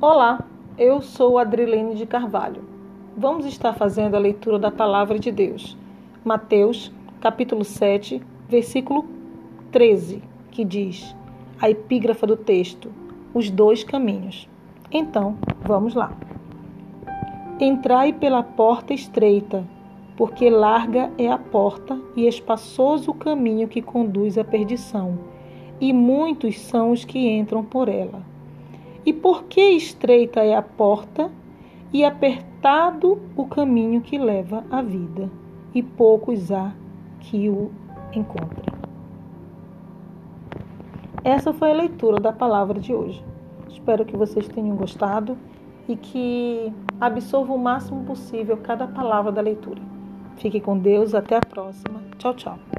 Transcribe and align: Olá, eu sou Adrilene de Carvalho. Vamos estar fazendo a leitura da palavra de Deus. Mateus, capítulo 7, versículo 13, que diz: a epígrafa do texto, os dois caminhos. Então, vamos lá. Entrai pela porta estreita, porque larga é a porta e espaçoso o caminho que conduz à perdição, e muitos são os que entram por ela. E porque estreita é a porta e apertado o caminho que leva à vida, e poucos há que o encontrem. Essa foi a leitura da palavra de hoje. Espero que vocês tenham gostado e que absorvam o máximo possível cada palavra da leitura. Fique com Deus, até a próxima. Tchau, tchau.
Olá, 0.00 0.44
eu 0.78 1.02
sou 1.02 1.38
Adrilene 1.38 1.96
de 1.96 2.06
Carvalho. 2.06 2.62
Vamos 3.16 3.44
estar 3.44 3.72
fazendo 3.72 4.14
a 4.14 4.20
leitura 4.20 4.56
da 4.56 4.70
palavra 4.70 5.18
de 5.18 5.32
Deus. 5.32 5.76
Mateus, 6.24 6.92
capítulo 7.20 7.64
7, 7.64 8.22
versículo 8.48 9.06
13, 9.72 10.22
que 10.52 10.64
diz: 10.64 11.16
a 11.60 11.68
epígrafa 11.68 12.28
do 12.28 12.36
texto, 12.36 12.92
os 13.34 13.50
dois 13.50 13.82
caminhos. 13.82 14.48
Então, 14.88 15.36
vamos 15.62 15.96
lá. 15.96 16.12
Entrai 17.58 18.12
pela 18.12 18.44
porta 18.44 18.94
estreita, 18.94 19.64
porque 20.16 20.48
larga 20.48 21.10
é 21.18 21.28
a 21.28 21.38
porta 21.38 22.00
e 22.14 22.28
espaçoso 22.28 23.10
o 23.10 23.14
caminho 23.14 23.66
que 23.66 23.82
conduz 23.82 24.38
à 24.38 24.44
perdição, 24.44 25.18
e 25.80 25.92
muitos 25.92 26.56
são 26.60 26.92
os 26.92 27.04
que 27.04 27.18
entram 27.18 27.64
por 27.64 27.88
ela. 27.88 28.37
E 29.04 29.12
porque 29.12 29.60
estreita 29.60 30.40
é 30.40 30.54
a 30.54 30.62
porta 30.62 31.30
e 31.92 32.04
apertado 32.04 33.18
o 33.36 33.46
caminho 33.46 34.00
que 34.00 34.18
leva 34.18 34.64
à 34.70 34.82
vida, 34.82 35.30
e 35.74 35.82
poucos 35.82 36.52
há 36.52 36.72
que 37.20 37.48
o 37.48 37.70
encontrem. 38.12 38.78
Essa 41.24 41.52
foi 41.52 41.70
a 41.70 41.74
leitura 41.74 42.20
da 42.20 42.32
palavra 42.32 42.78
de 42.78 42.94
hoje. 42.94 43.22
Espero 43.68 44.04
que 44.04 44.16
vocês 44.16 44.48
tenham 44.48 44.76
gostado 44.76 45.36
e 45.88 45.96
que 45.96 46.72
absorvam 47.00 47.56
o 47.56 47.58
máximo 47.58 48.04
possível 48.04 48.56
cada 48.58 48.86
palavra 48.86 49.32
da 49.32 49.40
leitura. 49.40 49.80
Fique 50.36 50.60
com 50.60 50.78
Deus, 50.78 51.14
até 51.14 51.36
a 51.36 51.40
próxima. 51.40 52.00
Tchau, 52.18 52.34
tchau. 52.34 52.77